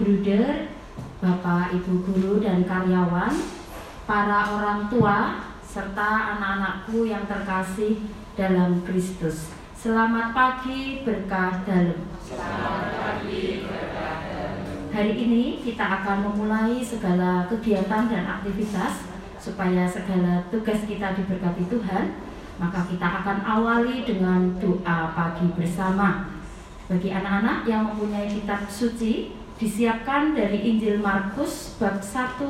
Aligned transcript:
bruder, 0.00 0.72
Bapak, 1.20 1.76
Ibu 1.76 2.08
guru 2.08 2.40
dan 2.40 2.64
karyawan, 2.64 3.36
para 4.08 4.56
orang 4.56 4.88
tua, 4.88 5.44
serta 5.60 6.34
anak-anakku 6.34 7.04
yang 7.04 7.28
terkasih 7.28 8.00
dalam 8.32 8.80
Kristus. 8.88 9.52
Selamat 9.76 10.32
pagi 10.32 11.04
berkah 11.04 11.60
dalam. 11.68 12.08
Selamat 12.24 12.96
pagi 12.96 13.68
berkah 13.68 14.16
dalam. 14.24 14.88
Hari 14.90 15.12
ini 15.20 15.60
kita 15.60 15.84
akan 15.84 16.32
memulai 16.32 16.80
segala 16.80 17.44
kegiatan 17.52 18.08
dan 18.08 18.24
aktivitas 18.40 19.04
supaya 19.36 19.84
segala 19.84 20.48
tugas 20.48 20.80
kita 20.88 21.12
diberkati 21.12 21.68
Tuhan. 21.68 22.16
Maka 22.56 22.88
kita 22.88 23.08
akan 23.24 23.40
awali 23.44 24.04
dengan 24.04 24.56
doa 24.60 25.12
pagi 25.12 25.48
bersama. 25.56 26.28
Bagi 26.88 27.08
anak-anak 27.08 27.64
yang 27.64 27.88
mempunyai 27.88 28.28
kitab 28.28 28.68
suci, 28.68 29.39
disiapkan 29.60 30.32
dari 30.32 30.56
Injil 30.72 31.04
Markus 31.04 31.76
bab 31.76 32.00
1 32.00 32.40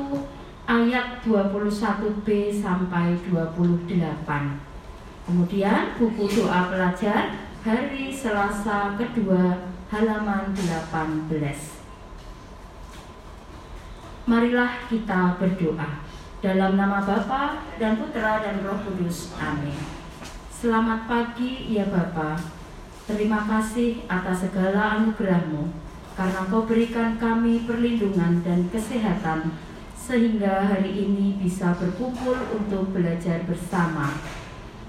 ayat 0.63 1.19
21b 1.27 2.55
sampai 2.55 3.19
28. 3.27 3.91
Kemudian 5.27 5.99
buku 5.99 6.23
doa 6.39 6.71
pelajar 6.71 7.35
hari 7.67 8.15
Selasa 8.15 8.95
kedua 8.95 9.59
halaman 9.91 10.55
18. 10.55 11.27
Marilah 14.23 14.87
kita 14.87 15.35
berdoa. 15.35 16.07
Dalam 16.41 16.79
nama 16.79 17.03
Bapa 17.03 17.59
dan 17.75 17.99
Putra 17.99 18.39
dan 18.39 18.63
Roh 18.63 18.79
Kudus. 18.87 19.35
Amin. 19.35 19.77
Selamat 20.47 21.11
pagi 21.11 21.75
ya 21.75 21.91
Bapa. 21.91 22.39
Terima 23.03 23.43
kasih 23.45 24.07
atas 24.07 24.47
segala 24.47 24.95
anugerahmu 24.97 25.90
karena 26.17 26.41
kau 26.47 26.67
berikan 26.67 27.15
kami 27.15 27.63
perlindungan 27.63 28.43
dan 28.43 28.67
kesehatan 28.69 29.55
sehingga 29.95 30.67
hari 30.67 31.07
ini 31.07 31.39
bisa 31.39 31.71
berkumpul 31.77 32.35
untuk 32.51 32.91
belajar 32.91 33.45
bersama. 33.47 34.11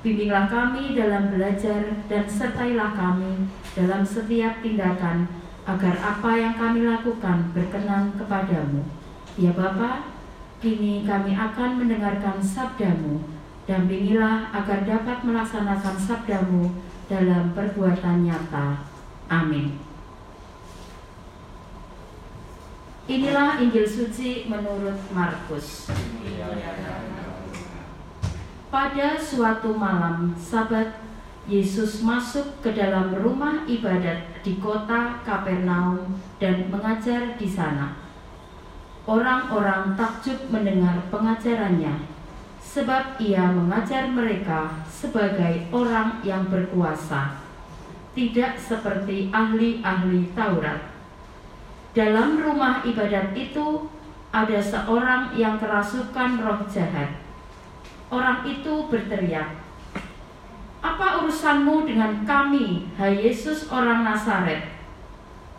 Bimbinglah 0.02 0.50
kami 0.50 0.98
dalam 0.98 1.30
belajar 1.30 2.02
dan 2.10 2.24
sertailah 2.26 2.90
kami 2.96 3.46
dalam 3.78 4.02
setiap 4.02 4.58
tindakan 4.58 5.30
agar 5.62 5.94
apa 6.02 6.30
yang 6.34 6.54
kami 6.58 6.82
lakukan 6.82 7.54
berkenan 7.54 8.10
kepadamu. 8.18 8.82
Ya 9.38 9.54
Bapa, 9.54 10.10
kini 10.58 11.06
kami 11.06 11.38
akan 11.38 11.70
mendengarkan 11.78 12.42
sabdamu 12.42 13.22
Dampingilah 13.62 14.50
agar 14.50 14.82
dapat 14.82 15.22
melaksanakan 15.22 15.94
sabdamu 15.94 16.66
dalam 17.06 17.54
perbuatan 17.54 18.26
nyata. 18.26 18.82
Amin. 19.30 19.91
Inilah 23.12 23.60
Injil 23.60 23.84
suci 23.84 24.48
menurut 24.48 24.96
Markus. 25.12 25.92
Pada 28.72 29.20
suatu 29.20 29.76
malam 29.76 30.32
Sabat, 30.40 30.96
Yesus 31.44 32.00
masuk 32.00 32.64
ke 32.64 32.72
dalam 32.72 33.12
rumah 33.20 33.68
ibadat 33.68 34.40
di 34.40 34.56
kota 34.56 35.20
Kapernaum 35.28 36.16
dan 36.40 36.72
mengajar 36.72 37.36
di 37.36 37.44
sana. 37.44 38.00
Orang-orang 39.04 39.92
takjub 39.92 40.48
mendengar 40.48 40.96
pengajarannya 41.12 42.08
sebab 42.64 43.20
ia 43.20 43.44
mengajar 43.52 44.08
mereka 44.08 44.88
sebagai 44.88 45.68
orang 45.68 46.24
yang 46.24 46.48
berkuasa, 46.48 47.44
tidak 48.16 48.56
seperti 48.56 49.28
ahli-ahli 49.28 50.32
Taurat. 50.32 50.91
Dalam 51.92 52.40
rumah 52.40 52.80
ibadat 52.84 53.36
itu 53.36 53.88
ada 54.32 54.58
seorang 54.60 55.36
yang 55.36 55.60
kerasukan 55.60 56.40
roh 56.40 56.64
jahat. 56.64 57.20
Orang 58.08 58.44
itu 58.48 58.88
berteriak, 58.88 59.60
"Apa 60.80 61.20
urusanmu 61.20 61.84
dengan 61.84 62.24
kami, 62.24 62.88
hai 62.96 63.16
Yesus 63.16 63.68
orang 63.68 64.04
Nazaret? 64.04 64.72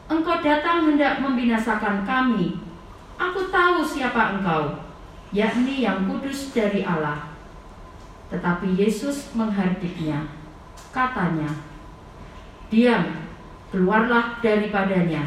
Engkau 0.09 0.41
datang 0.41 0.89
hendak 0.89 1.21
membinasakan 1.21 2.01
kami. 2.05 2.57
Aku 3.17 3.49
tahu 3.53 3.85
siapa 3.85 4.37
engkau." 4.37 4.83
yakni 5.33 5.81
yang 5.81 6.05
kudus 6.05 6.53
dari 6.53 6.85
Allah. 6.85 7.33
Tetapi 8.29 8.77
Yesus 8.77 9.33
menghardiknya. 9.33 10.29
Katanya, 10.93 11.49
Diam, 12.69 13.01
keluarlah 13.73 14.37
daripadanya. 14.45 15.25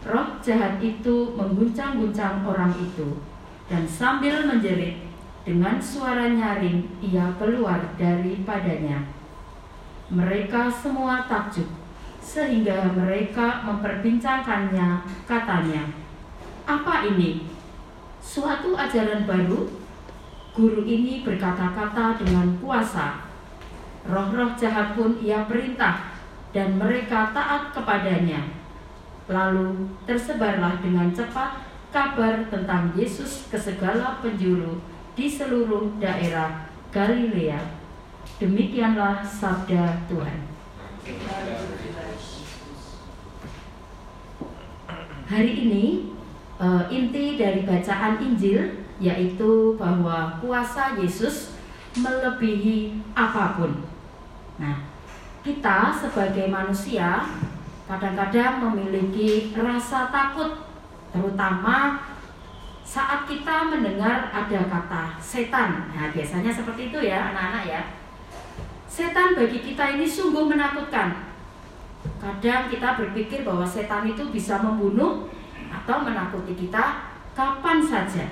Roh 0.00 0.40
jahat 0.40 0.80
itu 0.80 1.36
mengguncang-guncang 1.36 2.40
orang 2.44 2.72
itu, 2.80 3.20
dan 3.68 3.84
sambil 3.84 4.48
menjerit, 4.48 4.96
dengan 5.44 5.80
suara 5.80 6.28
nyaring 6.28 6.84
ia 7.04 7.32
keluar 7.36 7.80
daripadanya. 8.00 9.04
Mereka 10.08 10.72
semua 10.72 11.24
takjub, 11.28 11.68
sehingga 12.20 12.92
mereka 12.96 13.64
memperbincangkannya, 13.64 15.04
katanya, 15.28 15.84
Apa 16.64 17.08
ini? 17.08 17.50
suatu 18.20 18.76
ajaran 18.76 19.24
baru, 19.24 19.66
guru 20.52 20.84
ini 20.84 21.24
berkata-kata 21.24 22.20
dengan 22.20 22.52
kuasa. 22.60 23.26
Roh-roh 24.04 24.54
jahat 24.54 24.94
pun 24.94 25.16
ia 25.18 25.44
perintah 25.48 26.14
dan 26.52 26.76
mereka 26.76 27.32
taat 27.32 27.72
kepadanya. 27.72 28.59
Lalu 29.30 29.94
tersebarlah 30.10 30.82
dengan 30.82 31.14
cepat 31.14 31.62
kabar 31.94 32.50
tentang 32.50 32.90
Yesus 32.98 33.46
ke 33.46 33.54
segala 33.54 34.18
penjuru 34.18 34.82
di 35.14 35.30
seluruh 35.30 35.94
daerah 36.02 36.66
Galilea. 36.90 37.62
Demikianlah 38.42 39.22
sabda 39.22 40.02
Tuhan. 40.10 40.50
Hari 45.30 45.52
ini 45.62 46.10
uh, 46.58 46.90
inti 46.90 47.38
dari 47.38 47.62
bacaan 47.62 48.18
Injil 48.18 48.82
yaitu 48.98 49.78
bahwa 49.78 50.42
kuasa 50.42 50.98
Yesus 50.98 51.54
melebihi 51.94 52.98
apa 53.14 53.54
pun. 53.54 53.72
Nah, 54.58 54.90
kita 55.40 55.94
sebagai 55.96 56.52
manusia 56.52 57.24
kadang-kadang 57.90 58.70
memiliki 58.70 59.50
rasa 59.58 60.14
takut 60.14 60.62
terutama 61.10 61.98
saat 62.86 63.26
kita 63.26 63.66
mendengar 63.66 64.30
ada 64.30 64.60
kata 64.70 65.18
setan. 65.18 65.90
Nah, 65.90 66.14
biasanya 66.14 66.54
seperti 66.54 66.94
itu 66.94 66.98
ya 67.02 67.34
anak-anak 67.34 67.64
ya. 67.66 67.82
Setan 68.86 69.34
bagi 69.34 69.58
kita 69.58 69.98
ini 69.98 70.06
sungguh 70.06 70.46
menakutkan. 70.46 71.34
Kadang 72.22 72.70
kita 72.70 72.94
berpikir 72.94 73.42
bahwa 73.42 73.66
setan 73.66 74.06
itu 74.06 74.22
bisa 74.30 74.62
membunuh 74.62 75.26
atau 75.70 76.06
menakuti 76.06 76.54
kita 76.54 77.10
kapan 77.34 77.82
saja. 77.82 78.26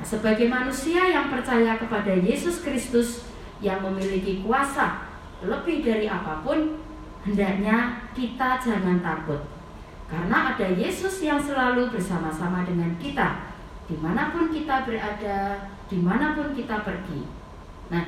Nah, 0.00 0.04
sebagai 0.04 0.48
manusia 0.48 1.12
yang 1.12 1.28
percaya 1.28 1.76
kepada 1.76 2.12
Yesus 2.16 2.64
Kristus 2.64 3.28
yang 3.60 3.84
memiliki 3.84 4.40
kuasa 4.40 5.12
lebih 5.44 5.84
dari 5.84 6.08
apa 6.08 6.40
pun, 6.40 6.81
hendaknya 7.24 8.06
kita 8.12 8.58
jangan 8.58 8.98
takut. 9.02 9.40
Karena 10.06 10.52
ada 10.52 10.68
Yesus 10.68 11.24
yang 11.24 11.40
selalu 11.40 11.88
bersama-sama 11.88 12.68
dengan 12.68 12.92
kita, 13.00 13.48
di 13.88 13.96
mana 13.96 14.28
pun 14.28 14.52
kita 14.52 14.84
berada, 14.84 15.70
di 15.88 15.98
mana 15.98 16.36
pun 16.36 16.52
kita 16.52 16.84
pergi. 16.84 17.24
Nah, 17.88 18.04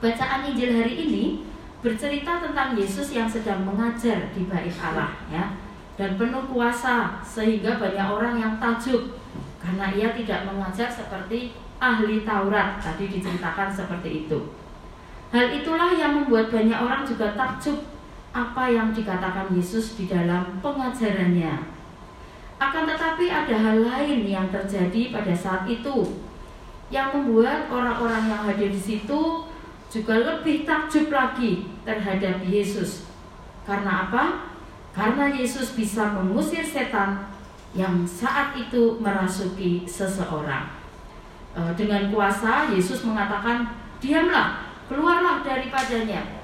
bacaan 0.00 0.48
Injil 0.48 0.72
hari 0.72 0.94
ini 0.96 1.24
bercerita 1.84 2.40
tentang 2.40 2.72
Yesus 2.74 3.12
yang 3.12 3.28
sedang 3.28 3.68
mengajar 3.68 4.32
di 4.32 4.48
bait 4.48 4.72
Allah, 4.80 5.12
ya 5.28 5.68
dan 5.98 6.14
penuh 6.14 6.46
kuasa 6.46 7.18
sehingga 7.26 7.74
banyak 7.74 8.06
orang 8.06 8.38
yang 8.38 8.54
takjub 8.62 9.18
karena 9.58 9.90
ia 9.90 10.14
tidak 10.14 10.46
mengajar 10.46 10.86
seperti 10.86 11.58
ahli 11.82 12.22
Taurat 12.22 12.78
tadi 12.78 13.10
diceritakan 13.10 13.66
seperti 13.66 14.24
itu. 14.24 14.54
Hal 15.34 15.50
itulah 15.50 15.90
yang 15.92 16.22
membuat 16.22 16.54
banyak 16.54 16.78
orang 16.78 17.02
juga 17.02 17.34
takjub 17.34 17.82
apa 18.38 18.70
yang 18.70 18.94
dikatakan 18.94 19.50
Yesus 19.50 19.98
di 19.98 20.06
dalam 20.06 20.62
pengajarannya. 20.62 21.74
Akan 22.58 22.86
tetapi 22.86 23.26
ada 23.30 23.54
hal 23.54 23.82
lain 23.82 24.26
yang 24.26 24.46
terjadi 24.50 25.14
pada 25.14 25.34
saat 25.34 25.66
itu 25.66 26.14
yang 26.90 27.10
membuat 27.14 27.66
orang-orang 27.70 28.30
yang 28.30 28.42
hadir 28.46 28.70
di 28.70 28.80
situ 28.80 29.46
juga 29.88 30.14
lebih 30.20 30.62
takjub 30.62 31.10
lagi 31.10 31.66
terhadap 31.82 32.42
Yesus. 32.46 33.08
Karena 33.66 34.08
apa? 34.08 34.24
Karena 34.94 35.30
Yesus 35.30 35.76
bisa 35.76 36.16
mengusir 36.16 36.64
setan 36.64 37.30
yang 37.76 38.02
saat 38.08 38.56
itu 38.56 38.96
merasuki 38.98 39.84
seseorang. 39.84 40.72
E, 41.52 41.60
dengan 41.76 42.08
kuasa 42.08 42.72
Yesus 42.72 43.04
mengatakan, 43.04 43.68
"Diamlah, 44.00 44.64
keluarlah 44.88 45.44
daripadanya." 45.44 46.37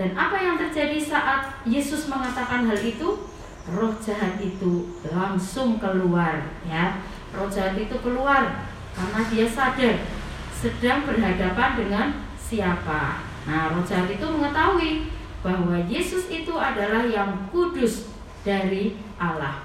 Dan 0.00 0.16
apa 0.16 0.40
yang 0.40 0.56
terjadi 0.56 0.96
saat 0.96 1.60
Yesus 1.68 2.08
mengatakan 2.08 2.64
hal 2.64 2.80
itu? 2.80 3.28
roh 3.68 3.92
jahat 4.00 4.40
itu 4.40 4.88
langsung 5.04 5.76
keluar 5.76 6.40
ya. 6.64 7.04
Roh 7.30 7.46
jahat 7.46 7.76
itu 7.76 7.92
keluar 8.00 8.66
karena 8.96 9.20
dia 9.30 9.46
sadar 9.46 10.00
sedang 10.50 11.06
berhadapan 11.06 11.70
dengan 11.78 12.06
siapa. 12.40 13.22
Nah, 13.46 13.70
roh 13.70 13.84
jahat 13.84 14.10
itu 14.10 14.26
mengetahui 14.26 15.12
bahwa 15.40 15.76
Yesus 15.86 16.32
itu 16.32 16.52
adalah 16.56 17.06
yang 17.06 17.48
kudus 17.52 18.10
dari 18.42 18.98
Allah. 19.20 19.62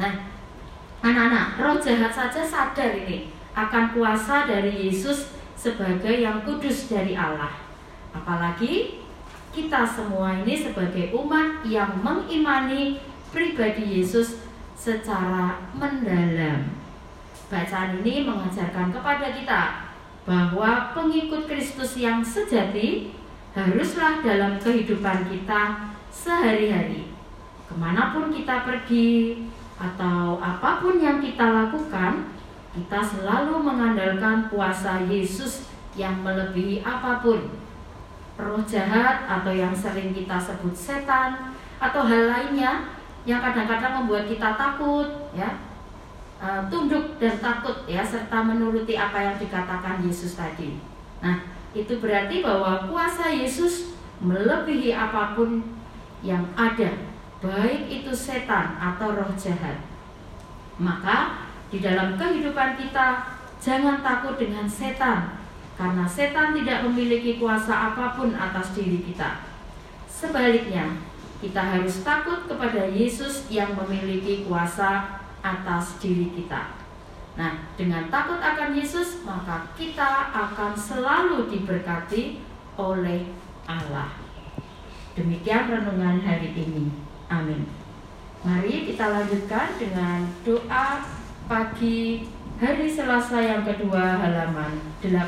Nah, 0.00 0.12
anak-anak, 1.04 1.60
roh 1.60 1.76
jahat 1.78 2.10
saja 2.10 2.42
sadar 2.42 2.96
ini 2.96 3.30
akan 3.52 3.92
kuasa 3.92 4.48
dari 4.48 4.88
Yesus 4.88 5.36
sebagai 5.54 6.24
yang 6.24 6.42
kudus 6.42 6.90
dari 6.90 7.14
Allah. 7.14 7.52
Apalagi 8.12 9.01
kita 9.52 9.84
semua 9.84 10.40
ini 10.40 10.56
sebagai 10.56 11.12
umat 11.12 11.60
yang 11.68 12.00
mengimani 12.00 13.04
pribadi 13.28 14.00
Yesus 14.00 14.40
secara 14.72 15.60
mendalam. 15.76 16.72
Bacaan 17.52 18.00
ini 18.00 18.24
mengajarkan 18.24 18.88
kepada 18.88 19.28
kita 19.36 19.92
bahwa 20.24 20.96
pengikut 20.96 21.44
Kristus 21.44 22.00
yang 22.00 22.24
sejati 22.24 23.12
haruslah 23.52 24.24
dalam 24.24 24.56
kehidupan 24.56 25.28
kita 25.28 25.92
sehari-hari. 26.08 27.12
Ke 27.68 27.74
mana 27.76 28.16
pun 28.16 28.32
kita 28.32 28.64
pergi 28.64 29.44
atau 29.76 30.40
apa 30.40 30.80
pun 30.80 30.96
yang 30.96 31.20
kita 31.20 31.44
lakukan, 31.44 32.32
kita 32.72 33.00
selalu 33.04 33.60
mengandalkan 33.60 34.48
kuasa 34.48 35.04
Yesus 35.04 35.68
yang 35.92 36.24
melebihi 36.24 36.80
apa 36.80 37.20
pun. 37.20 37.52
Roh 38.40 38.64
jahat 38.64 39.28
atau 39.28 39.52
yang 39.52 39.76
sering 39.76 40.16
kita 40.16 40.40
sebut 40.40 40.72
setan 40.72 41.52
atau 41.76 42.02
hal 42.06 42.32
lainnya 42.32 42.88
yang 43.28 43.38
kadang-kadang 43.38 44.02
membuat 44.02 44.26
kita 44.26 44.56
takut, 44.56 45.30
ya, 45.36 45.52
Eh, 46.42 46.62
tunduk 46.66 47.22
dan 47.22 47.38
takut 47.38 47.86
ya 47.86 48.02
serta 48.02 48.42
menuruti 48.42 48.98
apa 48.98 49.14
yang 49.14 49.38
dikatakan 49.38 50.02
Yesus 50.02 50.34
tadi. 50.34 50.74
Nah, 51.22 51.38
itu 51.70 52.02
berarti 52.02 52.42
bahwa 52.42 52.82
kuasa 52.90 53.30
Yesus 53.30 53.94
melebihi 54.18 54.90
apa 54.90 55.38
pun 55.38 55.62
yang 56.18 56.42
ada, 56.58 56.98
baik 57.38 57.86
itu 57.86 58.10
setan 58.10 58.74
atau 58.74 59.14
roh 59.14 59.30
jahat. 59.38 59.86
Maka 60.82 61.46
di 61.70 61.78
dalam 61.78 62.18
kehidupan 62.18 62.74
kita 62.74 63.38
jangan 63.62 64.02
takut 64.02 64.34
dengan 64.34 64.66
setan 64.66 65.41
karena 65.82 66.06
setan 66.06 66.54
tidak 66.54 66.86
memiliki 66.86 67.42
kuasa 67.42 67.90
apa 67.90 68.14
pun 68.14 68.30
atas 68.38 68.70
diri 68.78 69.02
kita. 69.02 69.42
Sebaliknya, 70.06 70.94
kita 71.42 71.58
harus 71.58 72.06
takut 72.06 72.46
kepada 72.46 72.86
Yesus 72.86 73.50
yang 73.50 73.74
memiliki 73.74 74.46
kuasa 74.46 75.18
atas 75.42 75.98
diri 75.98 76.30
kita. 76.38 76.78
Nah, 77.34 77.66
dengan 77.74 78.06
takut 78.14 78.38
akan 78.38 78.78
Yesus, 78.78 79.26
maka 79.26 79.74
kita 79.74 80.30
akan 80.30 80.78
selalu 80.78 81.50
diberkati 81.50 82.38
oleh 82.78 83.26
Allah. 83.66 84.14
Demikian 85.18 85.66
renungan 85.66 86.22
hari 86.22 86.54
ini. 86.62 86.94
Amin. 87.26 87.66
Mari 88.46 88.86
kita 88.86 89.10
lanjutkan 89.10 89.74
dengan 89.82 90.30
doa 90.46 91.02
pagi 91.50 92.30
hari 92.62 92.86
Selasa 92.86 93.42
yang 93.42 93.66
kedua 93.66 94.22
halaman 94.22 94.78
18. 95.02 95.26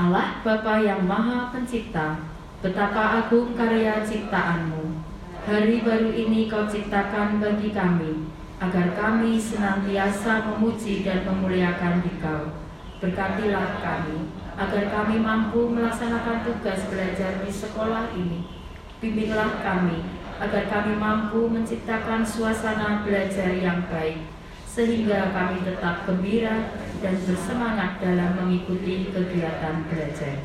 Allah 0.00 0.40
Bapa 0.40 0.80
yang 0.80 1.04
Maha 1.04 1.52
Pencipta, 1.52 2.16
betapa 2.64 3.20
agung 3.20 3.52
karya 3.52 4.00
ciptaanmu 4.00 5.04
hari 5.44 5.84
baru 5.84 6.16
ini 6.16 6.48
kau 6.48 6.64
ciptakan 6.64 7.44
bagi 7.44 7.76
kami, 7.76 8.24
agar 8.56 8.96
kami 8.96 9.36
senantiasa 9.36 10.48
memuji 10.48 11.04
dan 11.04 11.28
memuliakan 11.28 12.00
Dikau. 12.08 12.48
Berkatilah 13.04 13.84
kami, 13.84 14.32
agar 14.56 14.84
kami 14.88 15.20
mampu 15.20 15.68
melaksanakan 15.76 16.48
tugas 16.48 16.88
belajar 16.88 17.44
di 17.44 17.52
sekolah 17.52 18.16
ini. 18.16 18.48
Bimbinglah 18.96 19.60
kami, 19.60 20.08
agar 20.40 20.64
kami 20.72 20.96
mampu 20.96 21.52
menciptakan 21.52 22.24
suasana 22.24 23.02
belajar 23.06 23.54
yang 23.54 23.84
baik, 23.90 24.37
sehingga 24.68 25.32
kami 25.32 25.64
tetap 25.64 26.04
gembira 26.04 26.76
dan 27.00 27.16
bersemangat 27.24 27.96
dalam 28.04 28.36
mengikuti 28.36 29.08
kegiatan 29.08 29.88
belajar. 29.88 30.44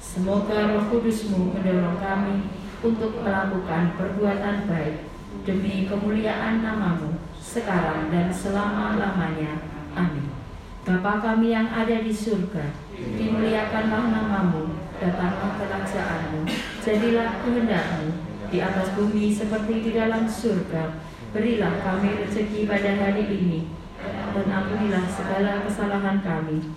Semoga 0.00 0.72
roh 0.72 0.88
kudusmu 0.88 1.52
mendorong 1.52 2.00
kami 2.00 2.48
untuk 2.80 3.20
melakukan 3.20 3.92
perbuatan 4.00 4.64
baik 4.64 5.04
demi 5.44 5.84
kemuliaan 5.84 6.64
namamu 6.64 7.20
sekarang 7.36 8.08
dan 8.08 8.32
selama-lamanya. 8.32 9.60
Amin. 9.92 10.32
Bapa 10.88 11.20
kami 11.20 11.52
yang 11.52 11.68
ada 11.68 12.00
di 12.00 12.08
surga, 12.08 12.72
dimuliakanlah 12.96 14.08
namamu, 14.08 14.72
datanglah 14.96 15.60
kerajaanmu, 15.60 16.48
jadilah 16.80 17.44
kehendakmu 17.44 18.08
di 18.48 18.64
atas 18.64 18.96
bumi 18.96 19.28
seperti 19.28 19.84
di 19.84 19.90
dalam 19.92 20.24
surga. 20.24 20.96
Berilah 21.28 21.74
kami 21.84 22.08
rezeki 22.24 22.64
pada 22.64 22.90
hari 22.96 23.24
ini, 23.28 23.68
dan 24.32 24.46
ampunilah 24.48 25.06
segala 25.10 25.60
kesalahan 25.66 26.18
kami, 26.24 26.72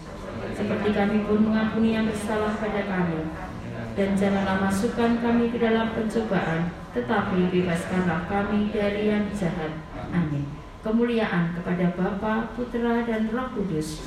seperti 0.51 0.89
kami 0.91 1.17
pun 1.23 1.39
mengampuni 1.47 1.95
yang 1.95 2.07
bersalah 2.09 2.59
pada 2.59 2.83
kami 2.83 3.51
dan 3.91 4.15
janganlah 4.15 4.71
masukkan 4.71 5.19
kami 5.19 5.51
ke 5.51 5.59
dalam 5.59 5.91
pencobaan, 5.91 6.71
tetapi 6.95 7.51
bebaskanlah 7.51 8.23
kami 8.27 8.71
dari 8.71 9.11
yang 9.11 9.27
jahat. 9.35 9.83
Amin. 10.15 10.47
Kemuliaan 10.81 11.53
kepada 11.53 11.93
Bapa, 11.93 12.55
Putra, 12.55 13.03
dan 13.05 13.29
Roh 13.29 13.47
Kudus. 13.53 14.01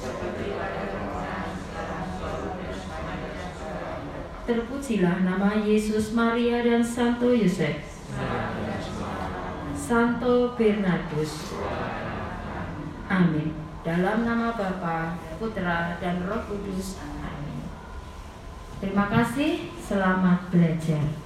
Terpujilah 4.45 5.17
nama 5.25 5.63
Yesus, 5.63 6.13
Maria, 6.13 6.65
dan 6.65 6.83
Santo 6.83 7.31
Yosef. 7.31 7.94
Santo 9.85 10.57
Bernardus. 10.57 11.53
Amin. 13.13 13.53
Dalam 13.85 14.25
nama 14.25 14.57
Bapa, 14.57 15.21
Putra, 15.37 16.01
dan 16.01 16.25
Roh 16.25 16.41
Kudus. 16.49 16.97
Terima 18.81 19.13
kasih, 19.13 19.69
selamat 19.77 20.49
belajar. 20.49 21.24